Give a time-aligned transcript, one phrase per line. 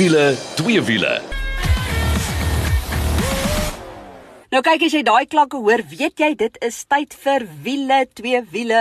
[0.00, 1.18] wiele, twee wiele.
[4.50, 8.40] Nou kyk as jy daai klanke hoor, weet jy dit is tyd vir wiele, twee
[8.54, 8.80] wiele.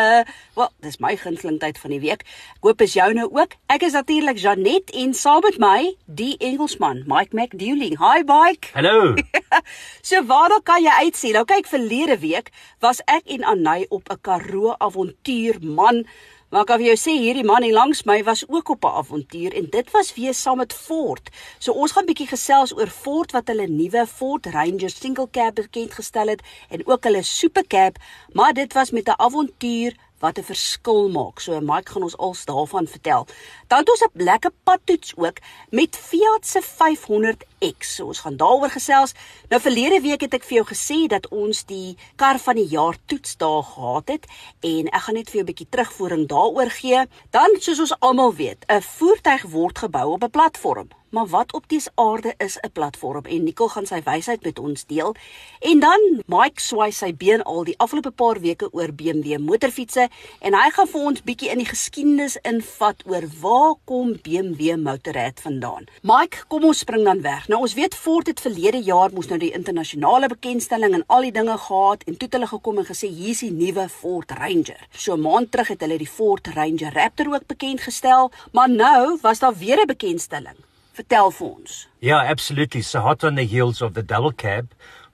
[0.55, 2.24] Wel, dis my gunsteling tyd van die week.
[2.55, 3.57] Ek hoop is joune ook.
[3.68, 8.00] Ek is natuurlik Janet en saam met my die Engelsman, Mike McDouling.
[8.00, 8.71] Hi Mike.
[8.79, 9.20] Hallo.
[10.14, 11.36] so waar dan kan jy uitsien?
[11.36, 16.06] Nou kyk verlede week was ek en Anay op 'n Karoo avontuur man.
[16.50, 19.68] Maar kan jy sê hierdie man hier langs my was ook op 'n avontuur en
[19.70, 21.30] dit was weer saam met Ford.
[21.60, 25.94] So ons gaan bietjie gesels oor Ford wat hulle nuwe Ford Ranger single cab bekend
[25.94, 27.98] gestel het en ook hulle super cab,
[28.34, 31.39] maar dit was met 'n avontuur wat 'n verskil maak.
[31.39, 33.27] So Mike gaan ons als daarvan vertel.
[33.67, 35.38] Dan het ons 'n lekker padtoets ook
[35.69, 37.95] met Fiat se 500X.
[37.95, 39.13] So ons gaan daaroor gesels.
[39.50, 42.95] Nou verlede week het ek vir jou gesê dat ons die kar van die jaar
[43.05, 44.25] toets daar gehad het
[44.59, 47.07] en ek gaan net vir jou 'n bietjie terugvoering daaroor gee.
[47.29, 50.98] Dan soos ons almal weet, 'n voertuig word gebou op 'n platform.
[51.09, 54.85] Maar wat op dies aarde is 'n platform en Nicole gaan sy wysheid met ons
[54.85, 55.16] deel.
[55.59, 60.53] En dan Mike swaai sy been al die afgelope paar weke oor BMW motorfietsse en
[60.53, 65.88] hy gaan vir ons bietjie in die geskiedenis invat oor waar kom BMW Motorrad vandaan.
[66.01, 67.47] Mike, kom ons spring dan weg.
[67.47, 71.31] Nou ons weet Ford het verlede jaar moes nou die internasionale bekendstelling en al die
[71.31, 74.88] dinge gehad en toe het hulle gekom en gesê hier's die nuwe Ford Ranger.
[74.91, 79.17] So 'n maand terug het hulle die Ford Ranger Raptor ook bekend gestel, maar nou
[79.21, 80.69] was daar weer 'n bekendstelling.
[81.00, 81.88] Vertel vir ons.
[82.03, 82.81] Yeah, absolutely.
[82.81, 84.67] So hot on the heels of the double cab,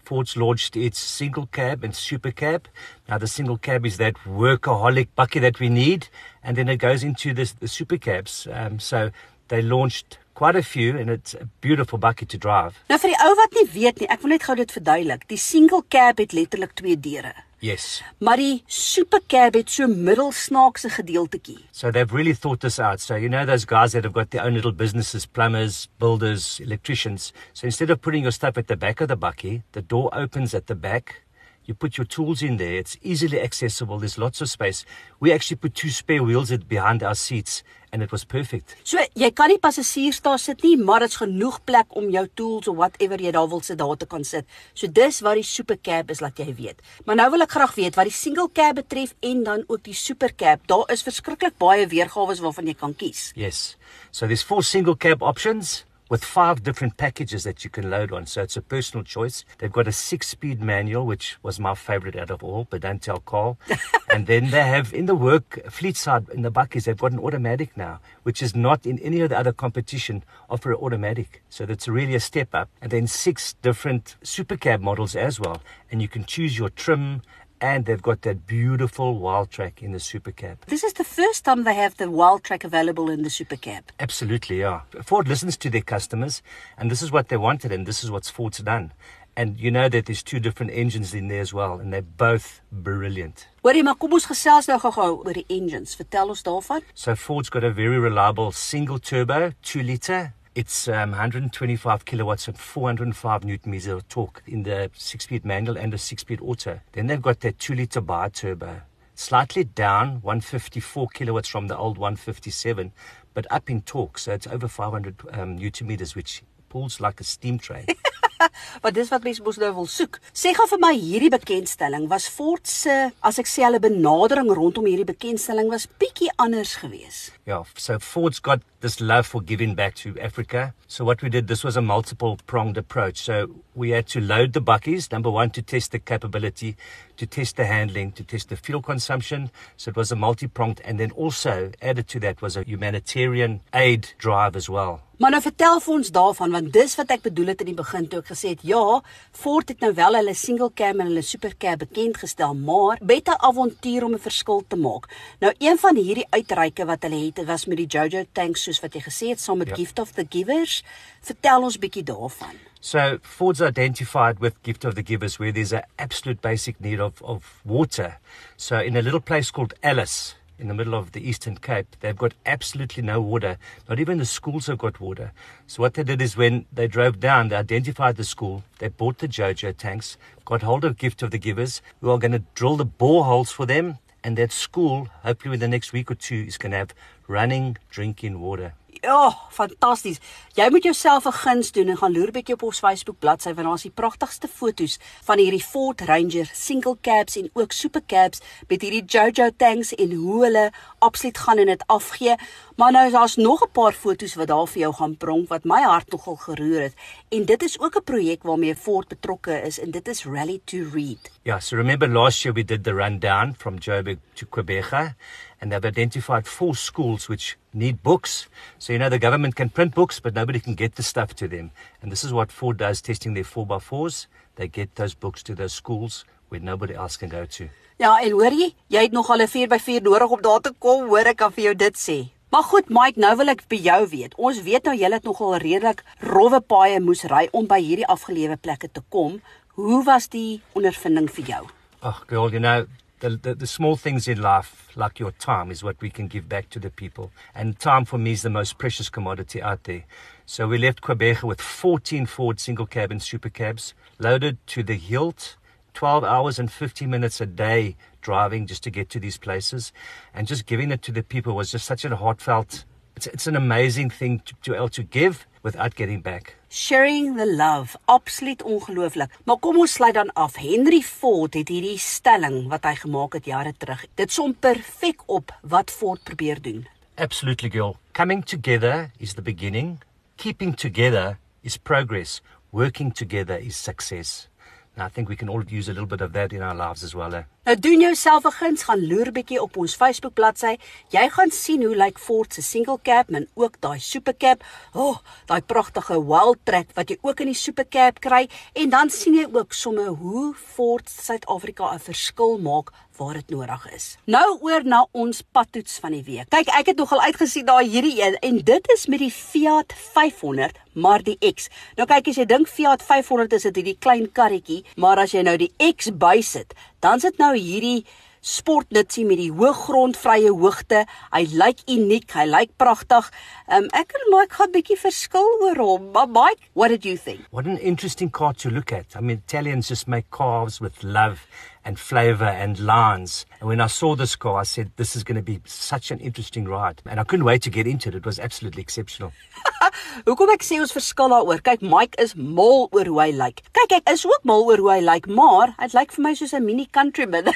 [0.03, 2.67] Ford's launched its single cab and super cab.
[3.07, 6.07] Now the single cab is that workaholic bucket that we need,
[6.43, 8.47] and then it goes into this, the super cabs.
[8.51, 9.11] Um, so
[9.49, 12.81] they launched quite a few and it's a beautiful bucket to drive.
[12.89, 15.27] Nou vir die ou wat nie weet nie, ek wil net gou dit verduidelik.
[15.29, 17.35] Die single cab het letterlik twee deure.
[17.65, 18.03] Yes.
[18.21, 21.57] Maar die super cab het so middelsnaakse gedeeltetjie.
[21.71, 23.01] So they've really thought this out.
[23.01, 27.33] So you know those guys that have got their own little businesses, plumbers, builders, electricians.
[27.53, 30.53] So instead of putting your stuff at the back of the bucket, the door opens
[30.53, 31.24] at the back.
[31.65, 32.77] You put your tools in there.
[32.77, 33.97] It's easily accessible.
[33.97, 34.85] There's lots of space.
[35.19, 38.75] We actually put two spare wheels at behind our seats and it was perfect.
[38.83, 42.67] So jy kan nie passasiers daar sit nie, maar dit's genoeg plek om jou tools
[42.67, 44.45] of whatever jy daar wil sit daar te kan sit.
[44.75, 46.83] So dis wat die super cab is laat jy weet.
[47.07, 49.95] Maar nou wil ek graag weet wat die single cab betref en dan ook die
[49.95, 50.67] super cab.
[50.67, 53.31] Daar is verskriklik baie weergawe waarvan jy kan kies.
[53.39, 53.77] Yes.
[54.11, 58.25] So there's four single cab options with five different packages that you can load on.
[58.25, 59.43] So it's a personal choice.
[59.57, 63.01] They've got a six speed manual, which was my favorite out of all, but don't
[63.01, 63.57] tell Carl.
[64.11, 67.19] and then they have in the work fleet side in the buckies, they've got an
[67.19, 71.43] automatic now, which is not in any of the other competition offer an automatic.
[71.49, 72.69] So that's really a step up.
[72.81, 75.61] And then six different super cab models as well.
[75.91, 77.21] And you can choose your trim
[77.61, 80.57] and they've got that beautiful wild track in the super cab.
[80.67, 83.83] This is the first time they have the wild track available in the super cab.
[83.99, 84.81] Absolutely, yeah.
[85.03, 86.41] Ford listens to their customers,
[86.77, 88.91] and this is what they wanted, and this is what Ford's done.
[89.37, 92.61] And you know that there's two different engines in there as well, and they're both
[92.71, 93.47] brilliant.
[93.63, 95.95] Hoorie, maar kom ons gesels nou gou-gou oor die engines.
[95.99, 96.85] Vertel ons daarvan.
[96.93, 100.31] So Ford's got a very reliable single turbo, two liter.
[100.55, 105.91] It's um, 125 kilowatts and 405 newton meters of torque in the six-speed manual and
[105.91, 106.79] the six-speed auto.
[106.93, 108.83] Then they've got that two-liter bi-turbo,
[109.15, 112.93] slightly down, 154 kilowatts from the old 157,
[113.33, 116.41] but up in torque, so it's over 500 um, newton meters, which
[116.75, 117.87] pulls like a steam train.
[118.83, 120.19] Want dis wat mense mos nou wil soek.
[120.35, 122.95] Sê gou vir my hierdie bekendstelling was Ford se
[123.29, 127.31] as ek sê hulle benadering rondom hierdie bekendstelling was bietjie anders geweest.
[127.47, 130.73] Yeah, so Ford's got this love for giving back to Africa.
[130.87, 133.17] So what we did, this was a multiple pronged approach.
[133.17, 136.75] So we had to load the buckies, number one, to test the capability,
[137.17, 139.51] to test the handling, to test the fuel consumption.
[139.77, 144.09] So it was a multi-pronged, and then also added to that was a humanitarian aid
[144.17, 145.01] drive as well.
[145.17, 148.07] Maar nou vertel vir ons daarvan want dis wat ek bedoel het in die begin
[148.11, 148.99] toe ek gesê het ja,
[149.31, 153.29] Ford het nou wel hulle single cab en hulle super cab bekend gestel, maar met
[153.31, 155.07] 'n avontuur om 'n verskil te maak.
[155.39, 158.93] Nou een van hierdie uitreike wat hulle het, was met die Jojo tanks soos wat
[158.93, 159.75] jy gesê het saam met Ja.
[159.75, 160.83] Gift of the Givers.
[161.21, 162.55] Vertel ons bietjie daarvan.
[162.81, 167.21] So Ford's identified with Gift of the Givers where there's an absolute basic need of,
[167.21, 168.19] of water.
[168.57, 172.17] So in a little place called Alice, in the middle of the Eastern Cape, they've
[172.17, 173.57] got absolutely no water.
[173.89, 175.31] Not even the schools have got water.
[175.67, 179.19] So what they did is when they drove down, they identified the school, they bought
[179.19, 182.77] the JoJo tanks, got hold of Gift of the Givers, who are going to drill
[182.77, 186.57] the boreholes for them, and that school, hopefully within the next week or two, is
[186.57, 186.93] going to have
[187.27, 188.73] running drinking water.
[189.01, 190.19] Ja, fantasties.
[190.55, 193.67] Jy moet jouself 'n guns doen en gaan loer bietjie op ons Facebook bladsy want
[193.67, 198.81] daar's die pragtigste foto's van hierdie Ford Ranger single cabs en ook super cabs met
[198.81, 202.35] hierdie Jojo tanks en hoe hulle absoluut gaan en dit afgee.
[202.75, 205.81] Maar nou daar's nog 'n paar foto's wat daar vir jou gaan pronk wat my
[205.81, 206.93] hart nogal geroer het.
[207.29, 210.77] En dit is ook 'n projek waarmee Ford betrokke is en dit is Rally to
[210.93, 211.31] Read.
[211.43, 215.13] Yeah, so remember last year we did the rundown from Joburg to Quebec
[215.59, 218.47] and they've identified four schools which need books.
[218.79, 221.47] So, you know, the government can print books, but nobody can get the stuff to
[221.47, 221.71] them.
[222.01, 224.27] And this is what Ford does testing their 4x4s.
[224.55, 227.69] They get those books to those schools where nobody else can go to.
[227.97, 231.07] Ja, en hoor jy, jy het nog al 'n 4x4 nodig om daar te kom,
[231.07, 232.35] hoor ek kan vir jou dit sê.
[232.49, 234.35] Maar goed, Mike, nou wil ek by jou weet.
[234.35, 238.55] Ons weet nou jy het nogal redelik rowwe paaie moes ry om by hierdie afgelewe
[238.55, 239.41] plekke te kom.
[239.75, 241.63] Hoe was die ondervinding vir jou?
[242.01, 242.85] Oh, girl, you know,
[243.25, 246.47] the, the, the small things in life, like your time, is what we can give
[246.47, 247.31] back to the people.
[247.55, 250.03] And time for me is the most precious commodity out there.
[250.45, 255.57] So we left Quebec with 14 Ford single cabin super cabs, loaded to the hilt,
[255.95, 259.91] 12 hours and 50 minutes a day driving just to get to these places.
[260.31, 262.85] And just giving it to the people was just such a heartfelt,
[263.15, 266.55] it's, it's an amazing thing to, to to give without getting back.
[266.69, 269.33] Sharing the love, absoluut ongelooflik.
[269.43, 270.55] Maar kom ons sluit dan af.
[270.61, 274.05] Henry Ford het hierdie stelling wat hy gemaak het jare terug.
[274.15, 276.85] Dit som perfek op wat Ford probeer doen.
[277.15, 277.97] Absolutely, girl.
[278.13, 279.97] Coming together is the beginning.
[280.35, 282.41] Keeping together is progress.
[282.71, 284.47] Working together is success.
[284.95, 287.03] And I think we can all use a little bit of that in our lives
[287.03, 287.33] as well.
[287.33, 287.43] Eh?
[287.65, 290.77] Nou doen jouself 'n guns, gaan loer bietjie op ons Facebook bladsy.
[291.09, 294.63] Jy gaan sien hoe lyk Ford se single cab en ook daai super cab.
[294.93, 298.89] O, oh, daai pragtige wild track wat jy ook in die super cab kry en
[298.89, 304.17] dan sien jy ook somme hoe Ford Suid-Afrika 'n verskil maak waar dit nodig is.
[304.25, 306.49] Nou oor na ons padtoets van die week.
[306.49, 310.85] Kyk, ek het nogal uitgesien daai hierdie een en dit is met die Fiat 500
[310.95, 311.67] maar die X.
[311.99, 315.43] Nou kyk as jy dink Fiat 500 is dit hierdie klein karretjie, maar as jy
[315.45, 316.71] nou die X bysit,
[317.03, 318.05] dan sit nou hierdie
[318.45, 321.03] sportnutsie met die hoë grondvrye hoogte.
[321.33, 323.31] Hy lyk uniek, hy lyk pragtig.
[323.65, 326.11] Um ek en Mike gaan 'n bietjie verskil oor hom.
[326.13, 327.41] Maar Mike, what did you think?
[327.49, 329.15] What an interesting car to look at.
[329.15, 331.47] I mean Italians just make cars with love
[331.85, 333.45] and flavor and lines.
[333.59, 336.19] And when I saw this car, I said, this is going to be such an
[336.19, 337.01] interesting ride.
[337.05, 338.15] And I couldn't wait to get into it.
[338.15, 339.31] It was absolutely exceptional.
[340.25, 341.61] Hoekom ek sê ons verskil daaroor?
[341.63, 343.61] Kyk, Mike is mal oor hoe hy lyk.
[343.77, 346.55] Kyk, ek is ook mal oor hoe hy lyk, maar hy lyk vir my soos
[346.57, 347.51] 'n mini countryman.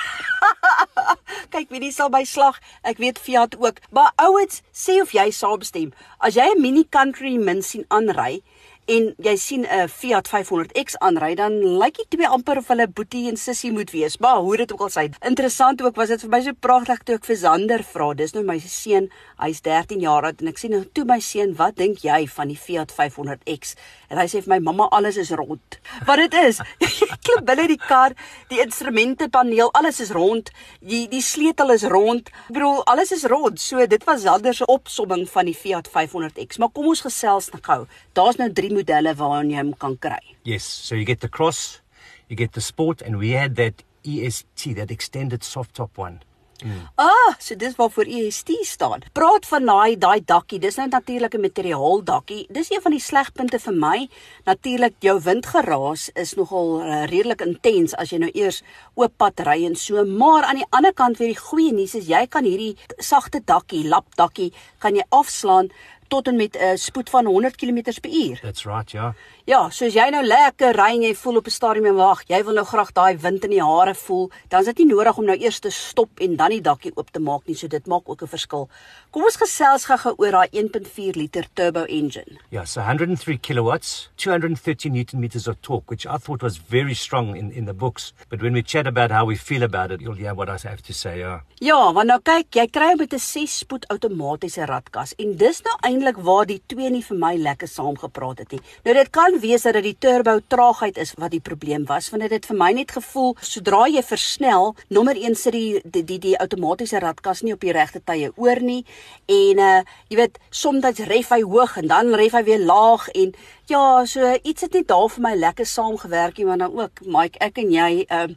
[1.54, 2.62] Kyk, wie dis sal by slag.
[2.86, 3.82] Ek weet Fiat ook.
[3.92, 5.92] Maar ouens, sê of jy saamstem.
[6.22, 8.44] As jy 'n mini countryman sien aanry,
[8.90, 13.28] en jy sien 'n Fiat 500X aanry, dan lyk dit twee amper of hulle boetie
[13.30, 14.18] en sussie moet wees.
[14.18, 17.16] Maar hoe dit ook al sê, interessant ook was dit vir my so pragtig toe
[17.16, 18.14] ek vir Zander vra.
[18.14, 21.56] Dis nou my seun, hy's 13 jaar oud en ek sê nou toe my seun,
[21.56, 23.76] "Wat dink jy van die Fiat 500X?"
[24.10, 26.60] En hy sê vir my, "Mamma, alles is rond." Wat dit is,
[27.26, 28.14] klim binne die kar,
[28.50, 30.50] die instrumentepaneel, alles is rond.
[30.82, 32.30] Die die sleutel is rond.
[32.30, 33.60] Ek bedoel, alles is rond.
[33.60, 36.58] So dit was Zander se opsomming van die Fiat 500X.
[36.58, 37.86] Maar kom ons gesels nou gou.
[38.14, 40.24] Daar's nou 3 modelle waarin jy hom kan kry.
[40.44, 41.82] Yes, so you get the cross,
[42.28, 46.20] you get the sport and we had that EST, that extended soft top one.
[46.60, 46.90] Mm.
[47.00, 49.04] Ah, so dis waarvoor EST staan.
[49.16, 50.60] Praat van daai daai dakkie.
[50.60, 52.48] Dis nou natuurlik 'n materiaal dakkie.
[52.52, 54.10] Dis een van die slegpunte vir my.
[54.44, 58.62] Natuurlik jou windgeraas is nogal uh, redelik intens as jy nou eers
[58.96, 62.08] oop pad ry en so, maar aan die ander kant weer die goeie nuus is
[62.08, 65.70] jy kan hierdie sagte dakkie, lap dakkie, kan jy afslaan
[66.10, 68.42] tot en met 'n uh, spoed van 100 km/h.
[68.42, 69.14] That's right, ja.
[69.50, 72.44] Ja, soos jy nou lekker ry en jy voel op 'n stadium en wag, jy
[72.44, 75.26] wil nou graag daai wind in die hare voel, dan is dit nie nodig om
[75.26, 78.10] nou eers te stop en dan die dakkie oop te maak nie, so dit maak
[78.10, 78.70] ook 'n verskil.
[79.12, 82.38] Kom ons gesels gou oor daai 1.4 liter turbo engine.
[82.52, 87.36] Yeah, so 103 kilowatts, 230 newton meters of torque, which I thought was very strong
[87.36, 90.20] in in the books, but when we chat about how we feel about it, you'll
[90.20, 91.40] hear what I have to say, yeah.
[91.60, 96.24] Ja, want nou kyk, jy kry met 'n 6-spoed outomatiese ratkas en dis nou eintlik
[96.24, 98.62] waar die twee nie vir my lekker saamgepraat het nie.
[98.86, 102.24] Nou dit kan wees dat dit die turbo traagheid is wat die probleem was want
[102.24, 106.20] dit het vir my net gevoel sodra jy versnel nommer 1 sit die die die,
[106.30, 108.84] die outomatiese ratkas nie op die regte tye oor nie
[109.28, 109.80] en uh
[110.10, 113.34] jy weet soms ref hy hoog en dan ref hy weer laag en
[113.70, 117.42] ja so iets het net daar vir my lekker saamgewerk nie maar dan ook Mike
[117.44, 118.28] ek en jy uh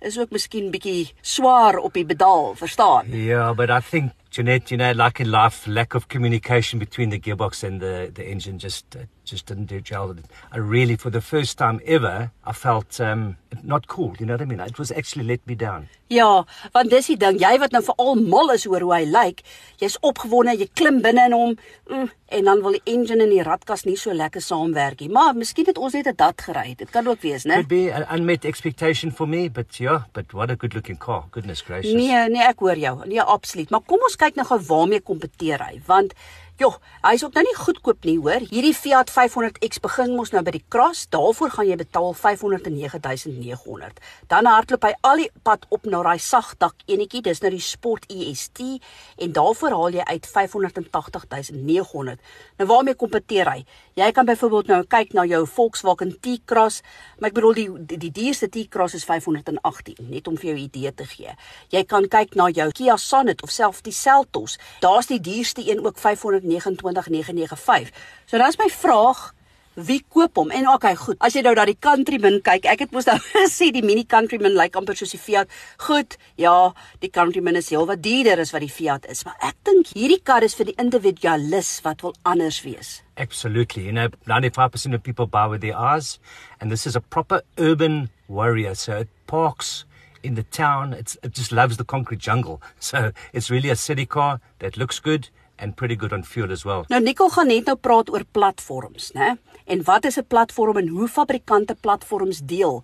[0.00, 4.70] is ook miskien bietjie swaar op die pedaal verstaan Ja yeah, but I think Jeanette,
[4.70, 8.58] you know, like in life, lack of communication between the gearbox and the, the engine
[8.58, 10.14] just uh, just didn't do gel.
[10.52, 14.14] I really, for the first time ever, I felt um, not cool.
[14.18, 14.60] You know what I mean?
[14.60, 15.88] It was actually let me down.
[16.08, 19.40] Ja, want dis die ding, jy wat nou veral mal is oor hoe hy lyk,
[19.82, 21.56] jy's opgewonde, jy klim binne in hom
[21.90, 22.04] mm,
[22.38, 25.10] en dan wil die engine en die radkas nie so lekker saamwerk nie.
[25.10, 26.76] Maar miskien het ons net 'n dat gery.
[26.78, 27.58] Dit kan ook wees, né?
[27.58, 31.24] Could be an unmet expectation for me, but yeah, but what a good looking car.
[31.32, 31.92] Goodness gracious.
[31.92, 33.06] Nee, nee, ek hoor jou.
[33.06, 33.70] Nee, absoluut.
[33.70, 36.14] Maar kom ons kyk nou gou waarmee kompeteer hy, want
[36.56, 36.70] Jo,
[37.04, 38.40] hy's ook nou nie goedkoop nie, hoor.
[38.48, 41.04] Hierdie Fiat 500X begin mos nou by die Cross.
[41.12, 44.00] Daarvoor gaan jy betaal 509900.
[44.30, 48.08] Dan hardloop hy al die pad op na daai sagdak enetjie, dis nou die Sport
[48.08, 48.80] EST
[49.20, 52.24] en daarvoor haal jy uit 580900.
[52.56, 53.60] Nou waarmee kompeteer hy?
[54.00, 56.80] Jy kan byvoorbeeld nou kyk na jou Volkswagen T-Cross,
[57.20, 60.64] maar ek bedoel die die, die duurste T-Cross is 518, net om vir jou 'n
[60.64, 61.36] idee te gee.
[61.68, 64.58] Jy kan kyk na jou Kia Sonet of selfs die Seltos.
[64.80, 67.90] Daar's die duurste een ook 500 29995.
[68.26, 69.32] So dan is my vraag,
[69.76, 70.50] wie koop hom?
[70.50, 71.18] En okay, goed.
[71.20, 74.54] As jy nou na die Countryman kyk, ek het mos nou gesê die Mini Countryman
[74.54, 75.52] lyk like amper soos die Fiat.
[75.84, 76.72] Goed, ja,
[77.02, 80.46] die Countryman is heelwat duurder as wat die Fiat is, maar ek dink hierdie kar
[80.46, 83.00] is vir die individualis wat wil anders wees.
[83.20, 83.84] Absolutely.
[83.84, 86.18] You know, 95% of people buy with their eyes,
[86.60, 88.74] and this is a proper urban warrior.
[88.74, 89.84] So it parks
[90.22, 90.92] in the town.
[90.92, 92.60] It's, it just loves the concrete jungle.
[92.80, 96.64] So it's really a city car that looks good and pretty good on fuel as
[96.64, 96.84] well.
[96.88, 99.36] Nou Nicole gaan net nou praat oor platforms, né?
[99.64, 102.82] En wat is 'n platform en hoe fabrikante platforms deel?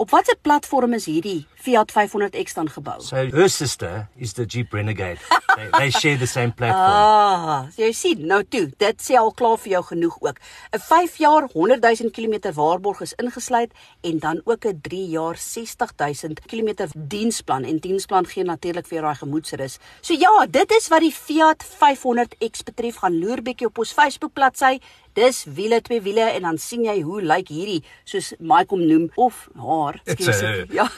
[0.00, 3.02] Op watter platform is hierdie Fiat 500X dan gebou?
[3.04, 5.18] So her sister is the Jeep Renegade.
[5.56, 6.88] they, they share the same platform.
[6.88, 10.40] Ah, so jy sien, nou toe, dit sê al klaar vir jou genoeg ook.
[10.72, 15.36] 'n 5 jaar 100 000 km waarborg is ingesluit en dan ook 'n 3 jaar
[15.36, 19.78] 60 000 km diensplan en diensplan gee natuurlik vir daai gemoedsrus.
[20.00, 23.04] So ja, dit is wat die Fiat 500X betref.
[23.04, 24.80] Gaan loer bietjie op ons Facebook bladsy.
[25.18, 29.10] Dis wiele twee wiele en dan sien jy hoe lyk hierdie soos Mike hom noem
[29.16, 29.98] of haar.
[30.06, 30.72] Skielik.
[30.72, 30.86] Ja.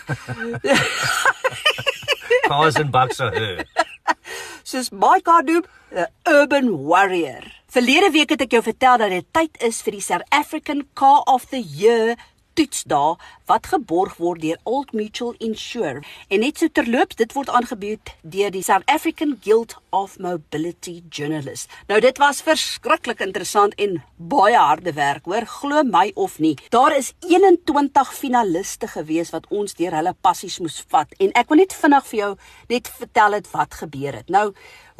[2.48, 3.64] Cars and bucks are her.
[4.62, 7.44] Soos Mike noem, 'n urban warrior.
[7.72, 11.22] Verlede week het ek jou vertel dat dit tyd is vir die South African Car
[11.24, 12.16] of the Year
[12.54, 13.16] toetsdae
[13.52, 16.00] wat geborg word deur Old Mutual Insure.
[16.32, 21.68] En net so terloops, dit word aangebied deur die South African Guild of Mobility Journalists.
[21.90, 26.54] Nou dit was verskriklik interessant en baie harde werk, hoor, glo my of nie.
[26.72, 31.60] Daar is 21 finaliste gewees wat ons deur hulle passies moes vat en ek wil
[31.60, 32.32] net vinnig vir jou
[32.72, 34.32] net vertel het wat gebeur het.
[34.32, 34.52] Nou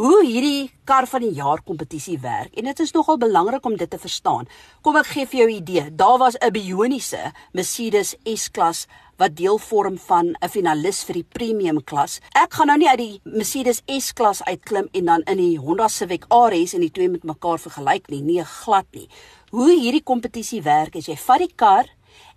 [0.02, 3.90] hoe hierdie kar van die jaar kompetisie werk en dit is nogal belangrik om dit
[3.90, 4.48] te verstaan.
[4.82, 5.94] Kom ek gee vir jou 'n idee.
[5.94, 8.86] Daar was 'n bioniese Mercedes S-klas
[9.22, 12.20] wat deel vorm van 'n finalis vir die premium klas.
[12.34, 16.24] Ek gaan nou nie uit die Mercedes S-klas uitklim en dan in die Honda Civic
[16.28, 19.08] RS en die twee met mekaar vergelyk nie, nee glad nie.
[19.50, 21.86] Hoe hierdie kompetisie werk is jy vat die kar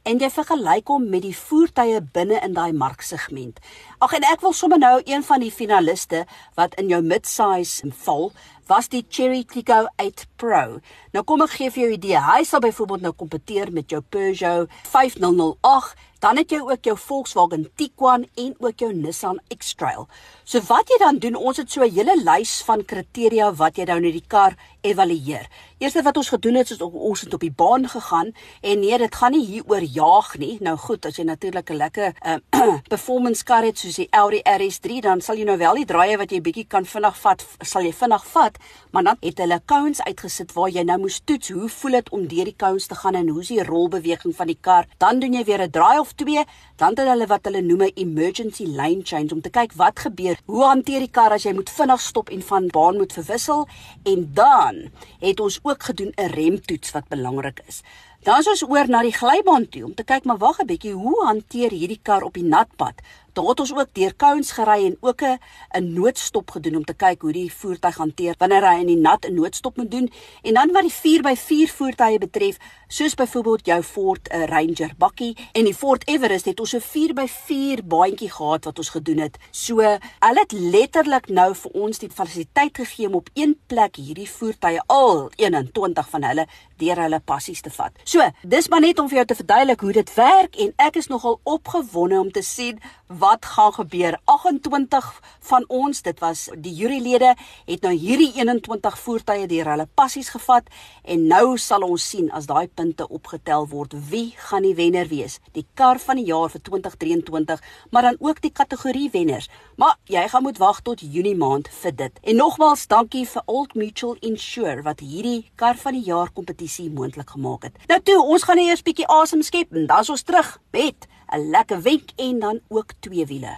[0.04, 3.60] en jy vergelyk hom met die voertuie binne in daai marksegment.
[4.06, 6.20] Ag en ek wil sommer nou een van die finaliste
[6.60, 8.28] wat in jou midsize val,
[8.70, 10.78] was die Cherry Tiggo 8 Pro.
[11.16, 12.20] Nou kom ek gee vir jou 'n idee.
[12.22, 15.96] Hy sal byvoorbeeld nou kompeteer met jou Peugeot 5008
[16.26, 20.08] Dan het jy ook jou Volkswagen Tiguan en ook jou Nissan X-Trail.
[20.44, 23.84] So wat jy dan doen, ons het so 'n hele lys van kriteria wat jy
[23.84, 25.48] nou net die kar evalueer.
[25.78, 29.16] Eerste wat ons gedoen het is ons het op die baan gegaan en nee, dit
[29.16, 30.58] gaan nie hier oor jaag nie.
[30.62, 32.38] Nou goed, as jy natuurlik 'n lekker uh,
[32.94, 36.32] performance kar het soos die Audi RS3, dan sal jy nou wel die draaie wat
[36.34, 38.58] jy bietjie kan vinnig vat, sal jy vinnig vat,
[38.92, 42.28] maar dan het hulle cones uitgesit waar jy nou moes toets hoe voel dit om
[42.32, 44.90] deur die cones te gaan en hoe is die rolbeweging van die kar.
[45.04, 46.46] Dan doen jy weer 'n draai of 2,
[46.78, 50.38] dan het hulle wat hulle noem 'n emergency lane change om te kyk wat gebeur.
[50.46, 53.68] Hoe hanteer die kar as jy moet vinnig stop en van baan moet verwissel?
[54.04, 57.82] En dan het ons ook gedoen 'n remtoets wat belangrik is.
[58.26, 60.94] Dan is ons oor na die glybaan toe om te kyk maar wag 'n bietjie,
[60.94, 63.02] hoe hanteer hierdie kar op die nat pad?
[63.36, 65.40] Daar het ons ook deur cones gery en ook 'n
[65.78, 69.26] 'n noodstop gedoen om te kyk hoe die voertuig hanteer wanneer hy in die nat
[69.26, 70.12] 'n noodstop moet doen.
[70.42, 75.74] En dan wat die 4x4 voertuie betref, soos byvoorbeeld jou Ford Ranger bakkie en die
[75.74, 79.38] Ford Everest het ons 'n 4x4 baantjie gehad wat ons gedoen het.
[79.52, 79.76] So
[80.20, 84.82] hulle het letterlik nou vir ons die fasiliteit gegee om op een plek hierdie voertuie
[84.86, 87.92] al 21 van hulle deur hulle passies te vat.
[88.04, 91.08] So, dis maar net om vir jou te verduidelik hoe dit werk en ek is
[91.08, 94.20] nogal opgewonde om te sien wat gaan gebeur.
[94.24, 100.30] 28 van ons, dit was die jurylede, het nou hierdie 21 voertuie deur hulle passies
[100.30, 100.70] gevat
[101.04, 105.40] en nou sal ons sien as daai punte opgetel word wie gaan die wenner wees.
[105.58, 109.50] Die kar van die jaar vir 2023, maar dan ook die kategorie wenners.
[109.76, 112.22] Maar jy gaan moet wag tot Junie maand vir dit.
[112.24, 117.30] En nogmaals dankie vir Old Mutual Insure wat hierdie kar van die jaar kompetisie moontlik
[117.34, 117.82] gemaak het.
[117.88, 121.50] Nou toe, ons gaan eers bietjie asem skep en dan is ons terug met 'n
[121.50, 123.58] lekker wenk en dan ook twee wiele.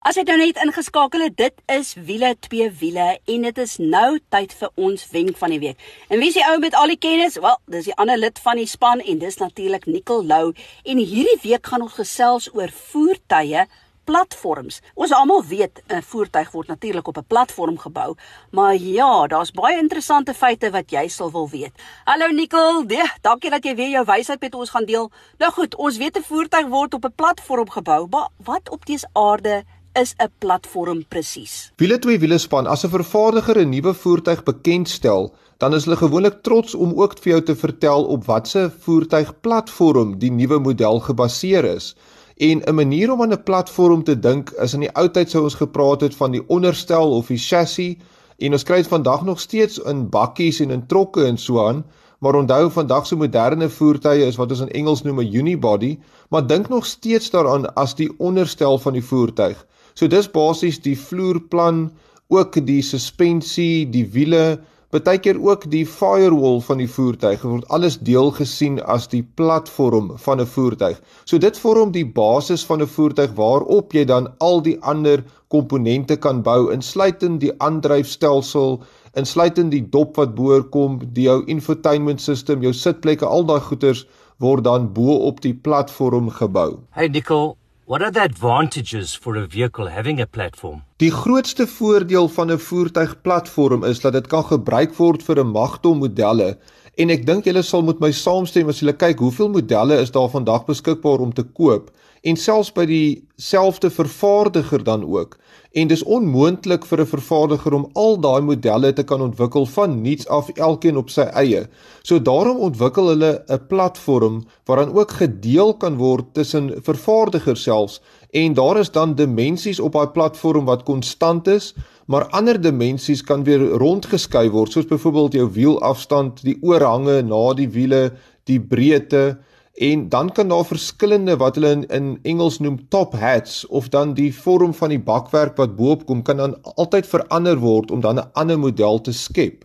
[0.00, 4.18] As jy nou net ingeskakel het, dit is wiele twee wiele en dit is nou
[4.28, 5.78] tyd vir ons wenk van die week.
[6.08, 7.38] En wie is die ou met al die kennis?
[7.40, 10.52] Wel, dis die ander lid van die span en dis natuurlik Nicole Lou.
[10.84, 13.66] En hierdie week gaan ons gesels oor voertuie
[14.06, 14.80] platforms.
[14.94, 18.14] Ons almal weet 'n voertuig word natuurlik op 'n platform gebou,
[18.50, 21.72] maar ja, daar's baie interessante feite wat jy sal wil weet.
[22.04, 25.10] Hallo Nicole, nee, dankie dat jy weer jou wysheid met ons gaan deel.
[25.38, 29.08] Nou goed, ons weet 'n voertuig word op 'n platform gebou, maar wat op dese
[29.12, 29.64] aarde
[29.96, 31.72] is 'n platform presies?
[31.76, 36.42] Wiele twee wiele span as 'n vervaardiger 'n nuwe voertuig bekendstel, dan is hulle gewoonlik
[36.42, 41.96] trots om ook vir jou te vertel op watter voertuigplatform die nuwe model gebaseer is.
[42.36, 45.42] En 'n manier om aan 'n platform te dink is in die ou tyd sou
[45.44, 47.96] ons gepraat het van die onderstel of die chassis
[48.38, 51.84] en ons kry dit vandag nog steeds in bakkies en in trokke en so aan.
[52.18, 55.98] Maar onthou vandag se moderne voertuie is wat ons in Engels noem 'n unibody,
[56.30, 59.66] maar dink nog steeds daaraan as die onderstel van die voertuig.
[59.96, 61.90] So dis basies die vloerplan,
[62.28, 64.58] ook die suspensie, die wiele,
[64.94, 70.40] Partykeer ook die firewall van die voertuig word alles deel gesien as die platform van
[70.40, 71.00] 'n voertuig.
[71.24, 76.16] So dit vorm die basis van 'n voertuig waarop jy dan al die ander komponente
[76.16, 78.80] kan bou, insluitend die aandryfstelsel,
[79.14, 84.06] insluitend die dop wat boorkom, die jou infotainment system, jou sitplekke, al daai goeders
[84.38, 86.78] word dan bo op die platform gebou.
[86.90, 87.54] Hey Nicole,
[87.88, 90.82] What are the advantages for a vehicle having a platform?
[90.96, 95.98] Die grootste voordeel van 'n voertuigplatform is dat dit kan gebruik word vir 'n magtom
[95.98, 96.58] modelle
[96.96, 100.28] en ek dink julle sal met my saamstem as julle kyk hoeveel modelle is daar
[100.28, 101.90] vandag beskikbaar om te koop
[102.26, 105.36] en selfs by dieselfde vervaardiger dan ook.
[105.76, 110.28] En dis onmoontlik vir 'n vervaardiger om al daai modelle te kan ontwikkel van niets
[110.28, 111.66] af elkeen op sy eie.
[112.02, 118.54] So daarom ontwikkel hulle 'n platform waaraan ook gedeel kan word tussen vervaardigers selfs en
[118.54, 121.74] daar is dan dimensies op daai platform wat konstant is,
[122.06, 127.68] maar ander dimensies kan weer rondgeskuif word, soos byvoorbeeld jou wielafstand, die oorhange na die
[127.68, 128.12] wiele,
[128.44, 129.38] die breedte
[129.76, 134.14] en dan kan daar verskillende wat hulle in, in Engels noem top hats of dan
[134.16, 138.16] die vorm van die bakwerk wat bo-op kom kan dan altyd verander word om dan
[138.16, 139.64] 'n ander model te skep.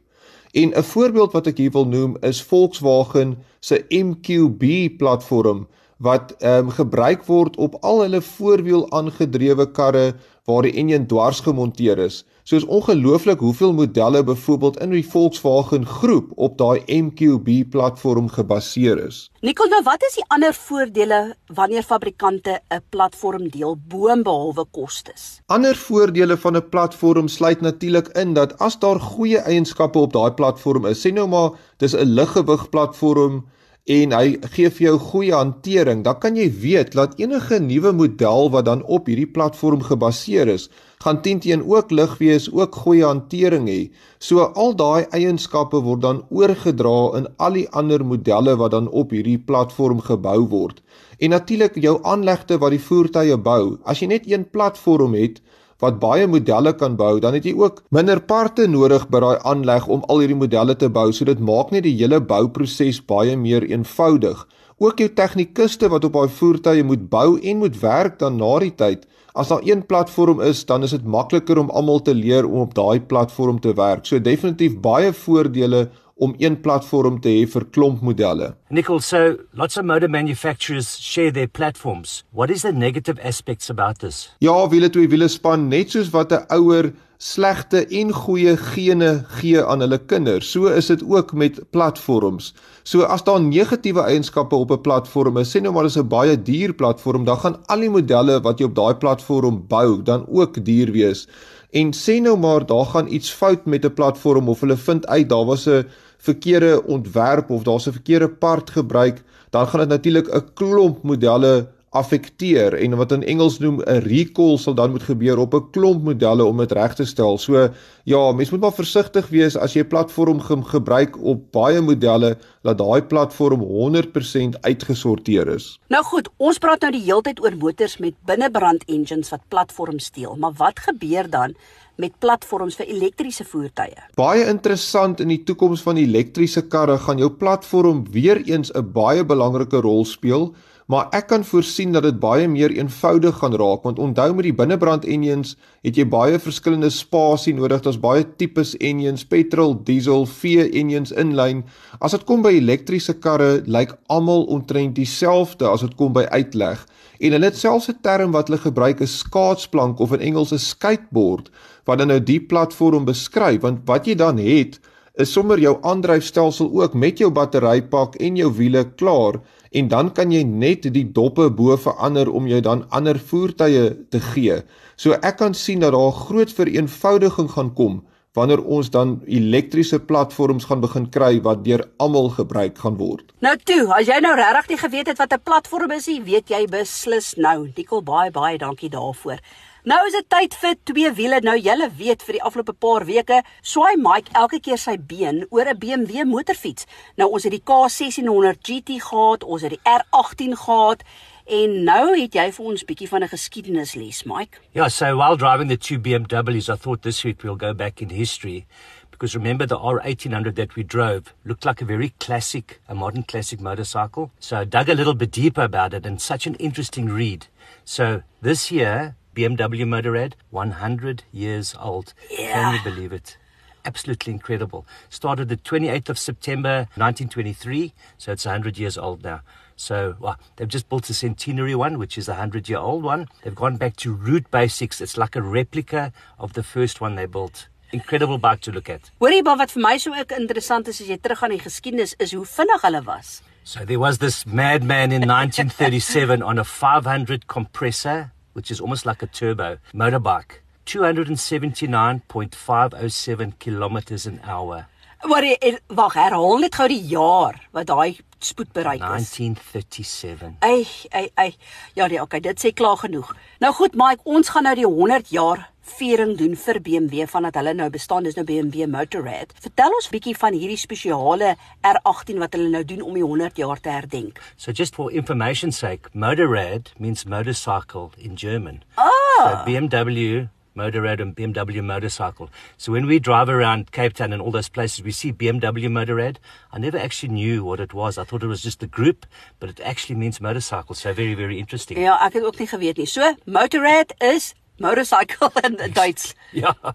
[0.51, 6.65] En 'n voorbeeld wat ek hier wil noem is Volkswagen se MQB platform wat ehm
[6.65, 10.13] um, gebruik word op al hulle voorwiel aangedrewe karre
[10.45, 12.25] waar die enjin dwars gemonteer is.
[12.51, 18.99] So is ongelooflik hoeveel modelle byvoorbeeld in die Volkswagen groep op daai MQB platform gebaseer
[19.05, 19.19] is.
[19.39, 21.19] Nicole, nou wat is die ander voordele
[21.55, 25.39] wanneer fabrikante 'n platform deel boonbehalwe kostes?
[25.45, 30.31] Ander voordele van 'n platform sluit natuurlik in dat as daar goeie eienskappe op daai
[30.31, 33.45] platform is, sê nou maar dis 'n liggewig platform
[33.89, 38.51] en hy gee vir jou goeie hantering, dan kan jy weet dat enige nuwe model
[38.53, 40.69] wat dan op hierdie platform gebaseer is,
[41.01, 43.89] gaan teen ook lig wees, ook goeie hantering hê.
[44.19, 49.11] So al daai eienskappe word dan oorgedra in al die ander modelle wat dan op
[49.11, 50.81] hierdie platform gebou word.
[51.19, 53.77] En natuurlik jou aanlegte wat die voertuie bou.
[53.85, 55.41] As jy net een platform het,
[55.81, 59.87] wat baie modelle kan bou, dan het jy ook minder parte nodig by daai aanleg
[59.89, 61.09] om al hierdie modelle te bou.
[61.11, 64.45] So dit maak net die hele bouproses baie meer eenvoudig.
[64.81, 68.73] Ook jou tegnikuste wat op daai voertuie moet bou en moet werk dan na die
[68.77, 69.03] tyd.
[69.33, 72.73] As daar een platform is, dan is dit makliker om almal te leer om op
[72.75, 74.05] daai platform te werk.
[74.05, 75.85] So definitief baie voordele
[76.21, 78.53] om een platform te hê vir klomp modelle.
[78.69, 82.23] Nicole, so lots of motor manufacturers share their platforms.
[82.31, 84.27] What is the negative aspects about this?
[84.39, 89.61] Ja, wiele twee wiele span net soos wat 'n ouer slegte en goeie gene gee
[89.61, 90.51] aan hulle kinders.
[90.51, 92.53] So is dit ook met platforms.
[92.83, 96.41] So as daar negatiewe eienskappe op 'n platform is, sê nou maar dis 'n baie
[96.41, 100.65] duur platform, dan gaan al die modelle wat jy op daai platform bou, dan ook
[100.65, 101.27] duur wees.
[101.71, 105.29] En sê nou maar daar gaan iets fout met 'n platform of hulle vind uit
[105.29, 105.85] daar was 'n
[106.21, 111.67] verkeerde ontwerp of daar's 'n verkeerde part gebruik, dan gaan dit natuurlik 'n klomp modelle
[111.91, 116.03] affekteer en wat in Engels noem 'n recall sal dan moet gebeur op 'n klomp
[116.03, 117.37] modelle om dit reg te stel.
[117.37, 117.69] So
[118.03, 122.37] ja, mens moet maar versigtig wees as jy 'n platform ge gebruik op baie modelle
[122.63, 125.79] dat daai platform 100% uitgesorteer is.
[125.89, 130.05] Nou goed, ons praat nou die hele tyd oor motors met binnebrand engines wat platforms
[130.05, 131.55] steel, maar wat gebeur dan
[131.97, 133.97] met platforms vir elektriese voertuie.
[134.15, 139.25] Baie interessant in die toekoms van elektriese karre gaan jou platform weer eens 'n baie
[139.25, 140.53] belangrike rol speel
[140.91, 144.55] maar ek kan voorsien dat dit baie meer eenvoudig gaan raak want onthou met die
[144.55, 145.53] binnebrand engines
[145.87, 147.83] het jy baie verskillende spasie nodig.
[147.85, 151.63] Daar's baie tipes engines petrol diesel v engines inlyn.
[152.03, 156.83] As dit kom by elektriese karre lyk almal omtrent dieselfde as dit kom by uitleg.
[157.23, 160.59] En hulle het selfs 'n term wat hulle gebruik is skaatsplank of in Engels 'n
[160.59, 161.51] skateboard
[161.85, 163.61] wat dan nou die platform beskryf.
[163.61, 164.79] Want wat jy dan het
[165.15, 170.31] is sommer jou aandryfstelsel ook met jou batterypak en jou wiele klaar en dan kan
[170.31, 174.61] jy net die doppe bo verander om jou dan ander voertuie te gee.
[174.99, 178.01] So ek kan sien dat daar groot vereenvoudiging gaan kom
[178.33, 183.33] wanneer ons dan elektriese platforms gaan begin kry wat deur almal gebruik gaan word.
[183.43, 186.49] Nou toe, as jy nou regtig nie geweet het wat 'n platform is nie, weet
[186.49, 187.71] jy beslis nou.
[187.75, 189.39] Nicole baie baie dankie daarvoor.
[189.81, 191.39] Nou is dit tyd vir twee wiele.
[191.41, 195.65] Nou julle weet vir die afgelope paar weke swaai Mike elke keer sy been oor
[195.65, 196.85] 'n BMW motorfiets.
[197.17, 201.01] Nou ons het die K1600 GT gehad, ons het die R18 gehad
[201.47, 204.59] en nou het jy vir ons bietjie van 'n geskiedenisles, Mike.
[204.73, 208.09] Yeah, so while driving the two BMWs, I thought this week we'll go back in
[208.09, 208.67] history.
[209.09, 213.59] Because remember, the R1800 that we drove looked like a very classic, a modern classic
[213.59, 214.29] motorcycle.
[214.39, 217.47] So I dug a little bit deeper about it and such an interesting read.
[217.83, 222.13] So this year, BMW Motorrad, 100 years old.
[222.29, 222.53] Yeah.
[222.53, 223.37] Can you believe it?
[223.85, 224.85] Absolutely incredible.
[225.09, 229.41] Started the 28th of September 1923, so it's 100 years old now.
[229.75, 233.27] So well, they've just built a centenary one, which is a 100 year old one.
[233.43, 235.01] They've gone back to root basics.
[235.01, 237.67] It's like a replica of the first one they built.
[237.91, 239.09] Incredible bike to look at.
[239.19, 242.13] Hoorie, maar wat vir my so ook interessant is as jy terug aan die geskiedenis
[242.19, 243.41] is hoe vinnig hulle was.
[243.63, 249.23] So there was this madman in 1937 on a 500 compressor which is almost like
[249.23, 254.87] a turbo motorbike, 279.507 kilometers an hour.
[255.21, 259.37] Maar wag, herhaal net gou die jaar wat daai spoed bereik is.
[259.37, 260.55] 1937.
[260.59, 261.55] Ey, ey, ey.
[261.93, 263.35] Ja, nee, okay, dit sê klaar genoeg.
[263.59, 267.73] Nou goed, Mike, ons gaan nou die 100 jaar viering doen vir BMW vandat hulle
[267.77, 269.53] nou bestaan dis nou BMW Motorrad.
[269.63, 271.55] Vertel ons bietjie van hierdie spesiale
[271.87, 274.39] R18 wat hulle nou doen om die 100 jaar te herdenk.
[274.55, 278.83] So just for information's sake, Motorrad means motorcycle in German.
[278.97, 279.11] Ah.
[279.41, 282.49] So BMW Motorrad and BMW motorcycle.
[282.77, 286.37] So when we drive around Cape Town and all those places, we see BMW Motorrad.
[286.71, 288.17] I never actually knew what it was.
[288.17, 289.25] I thought it was just a group,
[289.59, 290.95] but it actually means motorcycle.
[290.95, 291.97] So very, very interesting.
[291.99, 293.05] Ja, ek het ook nie geweet nie.
[293.05, 296.33] So, Motorrad is motorcycle in Duits.
[296.51, 296.73] Yeah.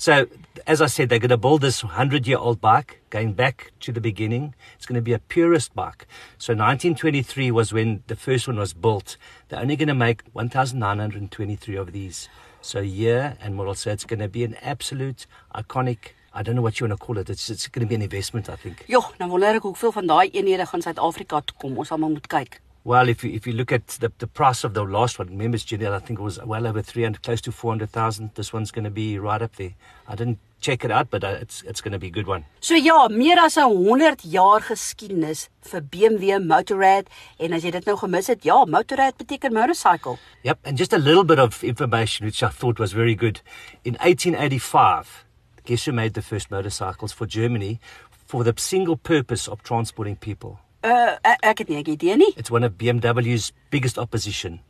[0.00, 0.26] So,
[0.64, 3.90] as I said, they're going to build this 100 year old bike going back to
[3.90, 4.54] the beginning.
[4.76, 6.06] It's going to be a purist bike.
[6.38, 9.16] So, 1923 was when the first one was built.
[9.48, 12.28] They're only going to make 1,923 of these.
[12.60, 16.14] So, year, and I'll say, it's going to be an absolute iconic.
[16.32, 17.28] I don't know what you want to call it.
[17.28, 18.84] It's, it's going to be an investment, I think.
[18.88, 21.78] Jo, nou wonder ek hoeveel van daai eenhede gaan Suid-Afrika toe kom.
[21.82, 22.60] Ons sal maar moet kyk.
[22.88, 25.62] Well, if you, if you look at the, the price of the last one, members
[25.62, 28.30] Janelle, I think it was well over 300, close to 400,000.
[28.34, 29.74] This one's going to be right up there.
[30.06, 32.46] I didn't check it out, but uh, it's, it's going to be a good one.
[32.60, 37.84] So ja, meer as 'n 100 jaar geskiedenis vir BMW Motorrad en as jy dit
[37.84, 40.16] nou gemis het, ja, Motorrad beteken motorcycle.
[40.44, 43.42] Yep, and just a little bit of information which I thought was very good.
[43.84, 45.26] In 1885,
[45.66, 47.80] guess who made the first motorcycles for Germany
[48.26, 50.60] for the single purpose of transporting people?
[50.80, 52.32] Uh ek, het nie 'n idee nie.
[52.36, 54.60] It's one of BMW's biggest opposition,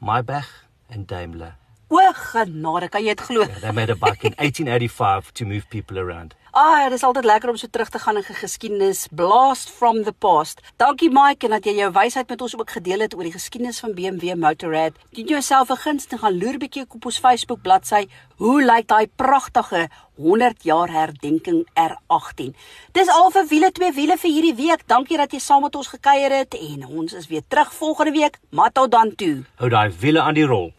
[0.00, 1.56] Maybach and Daimler.
[1.92, 3.44] O genade, kan jy dit glo?
[3.60, 6.32] They made a bike in 1885 to move people around.
[6.56, 9.02] Ah, dit is altyd lekker om so terug te gaan in geskiedenis.
[9.12, 10.60] Blast from the past.
[10.80, 13.80] Dankie Mike en dat jy jou wysheid met ons ook gedeel het oor die geskiedenis
[13.84, 14.96] van BMW Motorrad.
[15.12, 18.08] Doen jouself 'n guns en gaan loer bietjie op ons Facebook bladsy.
[18.36, 22.56] Hoe lyk daai pragtige 100 jaar herdenking R18?
[22.92, 24.88] Dis al vir wiele twee wiele vir hierdie week.
[24.88, 28.38] Dankie dat jy saam met ons gekuier het en ons is weer terug volgende week.
[28.50, 29.44] Mato dan toe.
[29.56, 30.72] Hou daai wiele aan die rol.